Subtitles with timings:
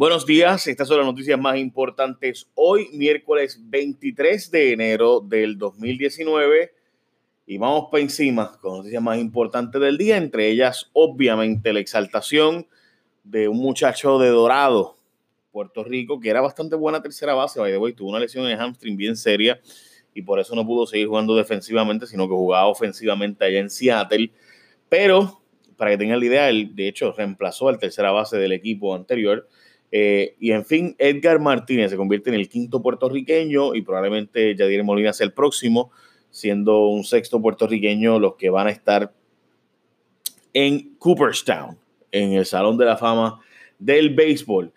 [0.00, 6.72] Buenos días, estas son las noticias más importantes hoy, miércoles 23 de enero del 2019.
[7.46, 12.66] Y vamos para encima con noticias más importantes del día, entre ellas obviamente la exaltación
[13.24, 14.96] de un muchacho de Dorado,
[15.52, 18.52] Puerto Rico, que era bastante buena tercera base, by the way, tuvo una lesión en
[18.52, 19.60] el hamstring bien seria
[20.14, 24.32] y por eso no pudo seguir jugando defensivamente, sino que jugaba ofensivamente allá en Seattle.
[24.88, 25.42] Pero,
[25.76, 29.46] para que tengan la idea, él de hecho reemplazó al tercera base del equipo anterior
[29.92, 34.84] eh, y en fin, Edgar Martínez se convierte en el quinto puertorriqueño y probablemente Yadier
[34.84, 35.90] Molina sea el próximo,
[36.30, 39.12] siendo un sexto puertorriqueño los que van a estar
[40.52, 41.78] en Cooperstown,
[42.12, 43.40] en el Salón de la Fama
[43.78, 44.72] del Béisbol.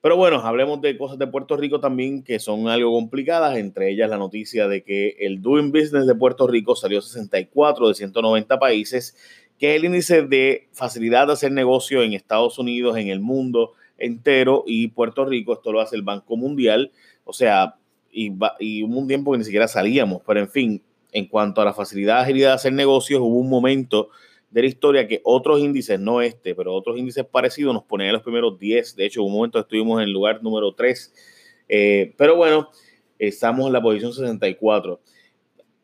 [0.00, 4.08] Pero bueno, hablemos de cosas de Puerto Rico también que son algo complicadas, entre ellas
[4.08, 9.16] la noticia de que el Doing Business de Puerto Rico salió 64 de 190 países,
[9.58, 13.72] que es el índice de facilidad de hacer negocio en Estados Unidos, en el mundo,
[13.98, 16.92] entero y Puerto Rico, esto lo hace el Banco Mundial,
[17.24, 17.76] o sea,
[18.10, 21.64] y, y hubo un tiempo que ni siquiera salíamos, pero en fin, en cuanto a
[21.64, 24.10] la facilidad, agilidad de hacer negocios, hubo un momento
[24.50, 28.14] de la historia que otros índices, no este, pero otros índices parecidos nos ponían en
[28.14, 31.14] los primeros 10, de hecho, hubo un momento estuvimos en el lugar número 3,
[31.68, 32.70] eh, pero bueno,
[33.18, 35.00] estamos en la posición 64.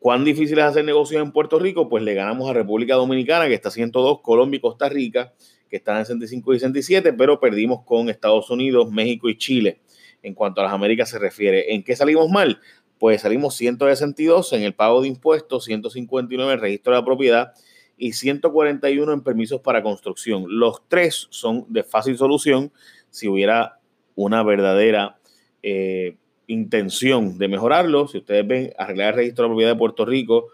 [0.05, 1.89] ¿Cuán difícil es hacer negocios en Puerto Rico?
[1.89, 5.33] Pues le ganamos a República Dominicana, que está 102, Colombia y Costa Rica
[5.67, 9.81] que están en 65 y 67, pero perdimos con Estados Unidos, México y Chile
[10.21, 11.73] en cuanto a las Américas se refiere.
[11.73, 12.61] ¿En qué salimos mal?
[12.99, 17.53] Pues salimos 162 en el pago de impuestos, 159 en registro de la propiedad
[17.97, 20.45] y 141 en permisos para construcción.
[20.49, 22.71] Los tres son de fácil solución
[23.09, 23.79] si hubiera
[24.13, 25.17] una verdadera
[25.63, 26.17] eh,
[26.47, 28.07] intención de mejorarlo.
[28.07, 30.47] Si ustedes ven, arreglar el registro de propiedad de Puerto Rico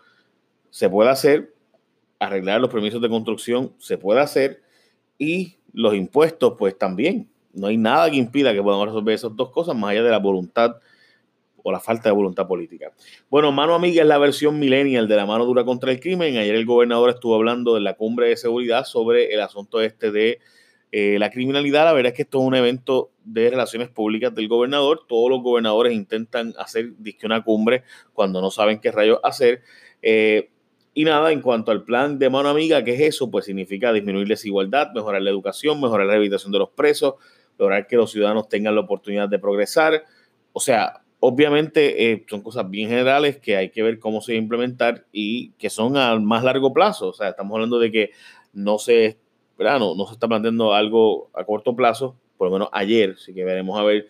[0.70, 1.54] se puede hacer,
[2.20, 4.62] arreglar los permisos de construcción se puede hacer
[5.18, 7.30] y los impuestos, pues también.
[7.54, 10.20] No hay nada que impida que podamos resolver esas dos cosas más allá de la
[10.20, 10.78] voluntad
[11.64, 12.92] o la falta de voluntad política.
[13.30, 16.38] Bueno, mano amiga es la versión millennial de la mano dura contra el crimen.
[16.38, 20.40] Ayer el gobernador estuvo hablando de la cumbre de seguridad sobre el asunto este de
[20.92, 21.86] eh, la criminalidad.
[21.86, 25.06] La verdad es que esto es un evento de relaciones públicas del gobernador.
[25.08, 29.62] Todos los gobernadores intentan hacer disque una cumbre cuando no saben qué rayos hacer.
[30.02, 30.50] Eh,
[30.94, 33.32] y nada, en cuanto al plan de mano amiga, ¿qué es eso?
[33.32, 37.16] Pues significa disminuir desigualdad, mejorar la educación, mejorar la rehabilitación de los presos,
[37.58, 40.04] lograr que los ciudadanos tengan la oportunidad de progresar.
[40.52, 44.40] O sea, obviamente eh, son cosas bien generales que hay que ver cómo se va
[44.40, 47.08] a implementar y que son a más largo plazo.
[47.10, 48.12] O sea, estamos hablando de que
[48.52, 49.18] no se,
[49.64, 53.44] no, no se está planteando algo a corto plazo, por lo menos ayer, así que
[53.44, 54.08] veremos a ver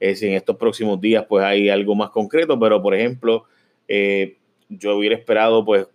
[0.00, 3.44] eh, si en estos próximos días pues hay algo más concreto, pero por ejemplo,
[3.88, 5.86] eh, yo hubiera esperado pues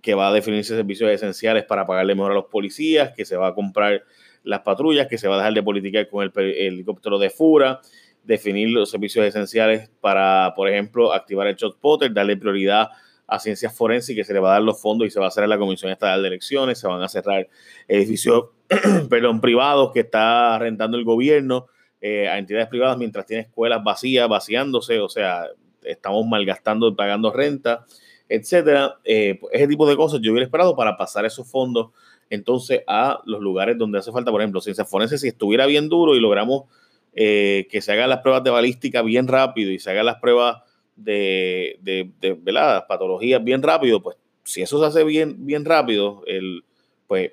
[0.00, 3.48] que va a definirse servicios esenciales para pagarle mejor a los policías, que se va
[3.48, 4.02] a comprar
[4.42, 7.80] las patrullas, que se va a dejar de politicar con el, helicóptero de Fura,
[8.24, 12.90] definir los servicios esenciales para, por ejemplo, activar el shot potter, darle prioridad a
[13.38, 15.46] ciencias forenses, que se le va a dar los fondos y se va a hacer
[15.48, 17.48] la Comisión Estatal de Elecciones, se van a cerrar
[17.86, 18.46] edificios
[19.08, 21.66] perdón, privados que está rentando el gobierno
[22.00, 25.46] eh, a entidades privadas mientras tiene escuelas vacías, vaciándose, o sea,
[25.82, 27.86] estamos malgastando, pagando renta
[28.30, 28.98] etcétera.
[29.04, 31.90] Eh, pues, ese tipo de cosas yo hubiera esperado para pasar esos fondos
[32.30, 36.14] entonces a los lugares donde hace falta, por ejemplo, ciencias forenses, si estuviera bien duro
[36.14, 36.64] y logramos
[37.12, 40.62] eh, que se hagan las pruebas de balística bien rápido y se hagan las pruebas
[41.04, 42.38] de, de, de
[42.88, 46.64] patologías bien rápido, pues si eso se hace bien, bien rápido, el,
[47.06, 47.32] pues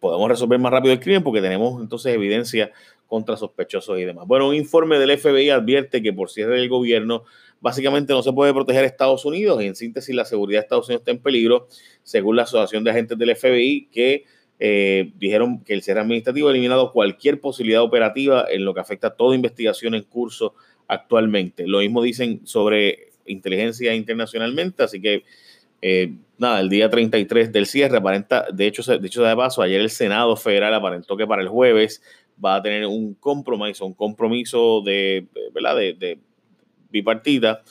[0.00, 2.70] podemos resolver más rápido el crimen porque tenemos entonces evidencia
[3.06, 4.26] contra sospechosos y demás.
[4.26, 7.24] Bueno, un informe del FBI advierte que por cierre del gobierno
[7.60, 10.88] básicamente no se puede proteger a Estados Unidos y en síntesis la seguridad de Estados
[10.88, 11.68] Unidos está en peligro,
[12.02, 14.24] según la Asociación de Agentes del FBI, que
[14.58, 19.08] eh, dijeron que el cierre administrativo ha eliminado cualquier posibilidad operativa en lo que afecta
[19.08, 20.54] a toda investigación en curso
[20.88, 21.66] actualmente.
[21.66, 25.24] Lo mismo dicen sobre inteligencia internacionalmente, así que
[25.82, 29.80] eh, nada, el día 33 del cierre aparenta, de hecho, de hecho de paso, ayer
[29.80, 32.02] el Senado Federal aparentó que para el jueves
[32.42, 35.76] va a tener un compromiso, un compromiso de, ¿verdad?
[35.76, 36.18] de
[36.90, 37.62] bipartita.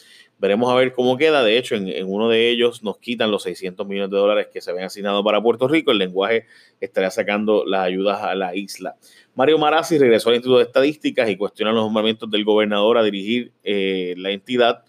[0.44, 1.42] Veremos a ver cómo queda.
[1.42, 4.72] De hecho, en, uno de ellos nos quitan los 600 millones de dólares que se
[4.72, 5.92] habían asignado para Puerto Rico.
[5.92, 6.48] El lenguaje
[6.81, 8.98] estaría sacando las ayudas a la isla.
[9.36, 13.54] Mario Marazzi regresó al Instituto de Estadísticas y cuestiona los nombramientos del gobernador a dirigir
[13.63, 14.84] eh, la entidad,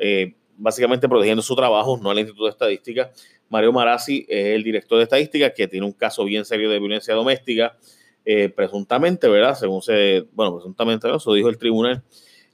[0.00, 3.10] eh, básicamente protegiendo su trabajo, no al Instituto de Estadísticas.
[3.48, 7.14] Mario Marazzi es el director de Estadísticas que tiene un caso bien serio de violencia
[7.14, 7.76] doméstica,
[8.24, 9.54] eh, presuntamente, ¿verdad?
[9.54, 12.02] Según se, bueno, presuntamente, eso dijo el tribunal.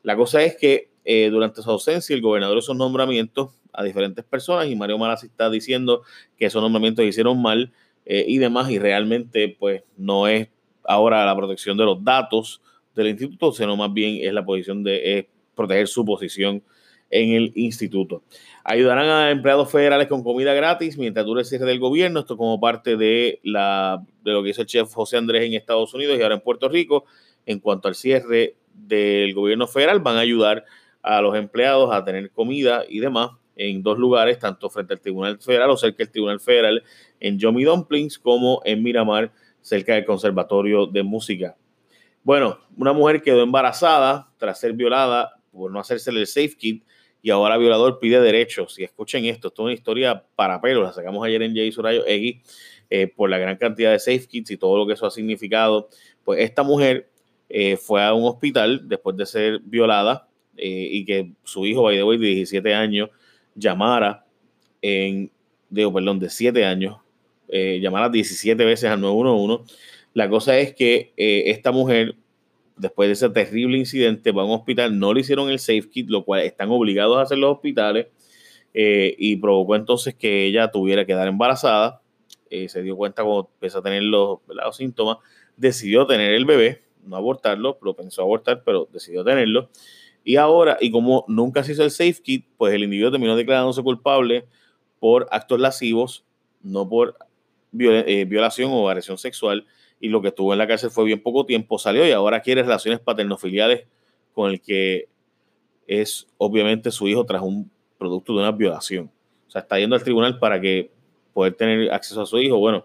[0.02, 4.66] La cosa es que eh, durante su ausencia, el gobernador hizo nombramientos a diferentes personas
[4.69, 6.02] y Mario Marazzi está diciendo
[6.37, 7.72] que esos nombramientos hicieron mal
[8.04, 10.49] eh, y demás y realmente pues no es
[10.84, 12.60] ahora la protección de los datos
[12.94, 16.62] del instituto, sino más bien es la posición de proteger su posición
[17.12, 18.25] en el instituto.
[18.64, 22.20] Ayudarán a empleados federales con comida gratis mientras dure el cierre del gobierno.
[22.20, 25.93] Esto como parte de, la, de lo que hizo el chef José Andrés en Estados
[25.94, 27.05] Unidos y ahora en Puerto Rico.
[27.44, 30.64] En cuanto al cierre del gobierno federal, van a ayudar
[31.02, 35.70] los empleados a tener comida y demás en dos lugares, tanto frente al Tribunal Federal
[35.70, 36.82] o cerca del Tribunal Federal
[37.20, 41.56] en Yomi Dumplings como en Miramar, cerca del Conservatorio de Música.
[42.25, 46.84] Bueno, una mujer quedó embarazada tras ser violada por no hacerse el safe kit
[47.20, 48.78] y ahora violador pide derechos.
[48.78, 52.05] Y escuchen esto, esto es una historia para pelos, la sacamos ayer en Jay Surayo
[52.06, 52.43] Eggy
[52.90, 55.88] eh, por la gran cantidad de safe kits y todo lo que eso ha significado.
[56.25, 57.10] Pues esta mujer
[57.48, 62.19] eh, fue a un hospital después de ser violada eh, y que su hijo, by
[62.19, 63.10] de 17 años,
[63.54, 64.26] llamara
[64.81, 65.31] en,
[65.69, 66.99] digo, perdón, de 7 años,
[67.49, 69.75] llamara 17 veces al 911.
[70.14, 72.16] La cosa es que esta mujer
[72.76, 76.08] después de ese terrible incidente, va a un hospital, no le hicieron el safe kit,
[76.08, 78.08] lo cual están obligados a hacer los hospitales,
[78.75, 82.02] eh, y provocó entonces que ella tuviera que quedar embarazada.
[82.50, 85.19] Eh, se dio cuenta cuando empezó a tener los, los, síntomas,
[85.56, 89.70] decidió tener el bebé, no abortarlo, lo pensó abortar, pero decidió tenerlo.
[90.24, 93.82] Y ahora, y como nunca se hizo el safe kit, pues el individuo terminó declarándose
[93.82, 94.46] culpable
[95.00, 96.24] por actos lascivos,
[96.62, 97.16] no por
[97.78, 99.66] eh, violación o agresión sexual
[100.02, 102.62] y lo que estuvo en la cárcel fue bien poco tiempo, salió y ahora quiere
[102.62, 103.86] relaciones paternofiliales
[104.34, 105.08] con el que
[105.86, 109.12] es obviamente su hijo tras un producto de una violación.
[109.46, 110.90] O sea, está yendo al tribunal para que
[111.32, 112.58] poder tener acceso a su hijo.
[112.58, 112.84] Bueno,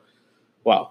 [0.63, 0.89] wow.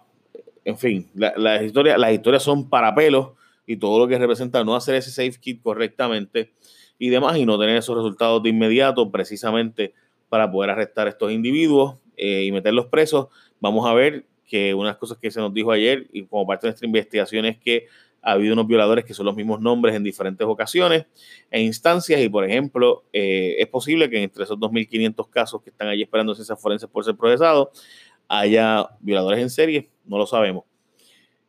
[0.65, 3.29] En fin, las, historias, las historias son para pelos
[3.67, 6.53] y todo lo que representa no hacer ese safe kit correctamente
[6.99, 9.95] y demás y no tener esos resultados de inmediato precisamente
[10.29, 13.29] para poder arrestar a estos individuos eh, y meterlos presos.
[13.61, 16.71] Vamos a ver que unas cosas que se nos dijo ayer y como parte de
[16.71, 17.87] nuestra investigación es que
[18.23, 21.07] ha habido unos violadores que son los mismos nombres en diferentes ocasiones
[21.51, 25.89] e instancias y, por ejemplo, eh, es posible que entre esos 2.500 casos que están
[25.89, 27.69] allí esperando ciencias forenses por ser procesados
[28.29, 30.65] haya violadores en serie, no lo sabemos,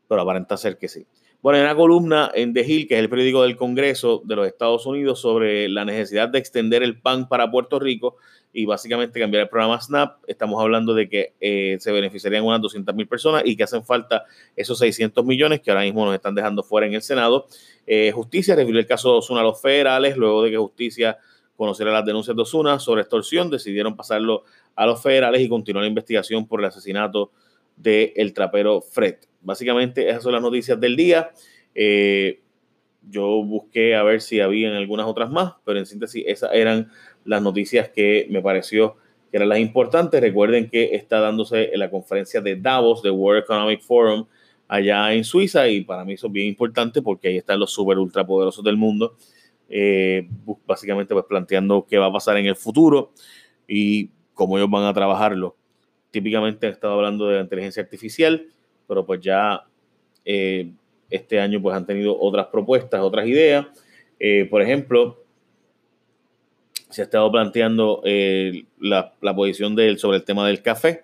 [0.08, 1.08] pero aparenta ser que sí.
[1.42, 4.48] Bueno, hay una columna en The Hill, que es el periódico del Congreso de los
[4.48, 8.18] Estados Unidos, sobre la necesidad de extender el PAN para Puerto Rico
[8.52, 10.24] y básicamente cambiar el programa SNAP.
[10.26, 14.26] Estamos hablando de que eh, se beneficiarían unas 200 mil personas y que hacen falta
[14.56, 17.48] esos 600 millones que ahora mismo nos están dejando fuera en el Senado.
[17.86, 21.20] Eh, justicia refirió el caso de Osuna a los federales, luego de que Justicia
[21.56, 24.44] conociera las denuncias de Osuna sobre extorsión, decidieron pasarlo
[24.76, 27.32] a los federales y continuar la investigación por el asesinato
[27.76, 29.18] del trapero Fred.
[29.42, 31.32] Básicamente esas son las noticias del día.
[31.76, 32.42] Eh,
[33.10, 36.92] yo busqué a ver si habían algunas otras más, pero en síntesis esas eran
[37.24, 38.98] las noticias que me pareció
[39.30, 40.20] que eran las importantes.
[40.22, 44.26] Recuerden que está dándose la conferencia de Davos, de World Economic Forum,
[44.68, 47.98] allá en Suiza, y para mí eso es bien importante porque ahí están los super
[47.98, 49.16] ultra poderosos del mundo,
[49.70, 50.28] eh,
[50.66, 53.12] básicamente pues planteando qué va a pasar en el futuro
[53.68, 55.56] y cómo ellos van a trabajarlo.
[56.12, 58.48] Típicamente he estado hablando de la inteligencia artificial,
[58.88, 59.64] pero pues ya
[60.26, 60.72] eh,
[61.10, 63.66] este año pues han tenido otras propuestas, otras ideas.
[64.20, 65.24] Eh, por ejemplo,
[66.90, 71.04] se ha estado planteando eh, la, posición de sobre el tema del café,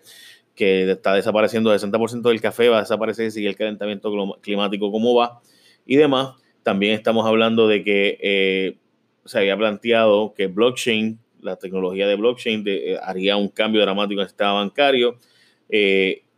[0.56, 5.16] que está desapareciendo, el 60% del café va a desaparecer si el calentamiento climático como
[5.16, 5.42] va
[5.86, 6.36] y demás.
[6.64, 8.78] También estamos hablando de que
[9.26, 12.66] se había planteado que blockchain, la tecnología de blockchain,
[13.02, 15.18] haría un cambio dramático en el sistema bancario,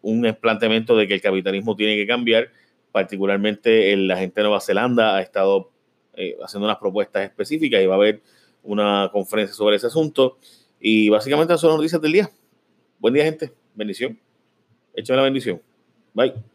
[0.05, 2.49] un planteamiento de que el capitalismo tiene que cambiar
[2.95, 5.69] particularmente la gente de Nueva Zelanda ha estado
[6.13, 8.21] eh, haciendo unas propuestas específicas y va a haber
[8.63, 10.37] una conferencia sobre ese asunto.
[10.79, 12.31] Y básicamente son las noticias del día.
[12.97, 13.51] Buen día, gente.
[13.73, 14.17] Bendición.
[14.93, 15.61] Échame la bendición.
[16.13, 16.54] Bye.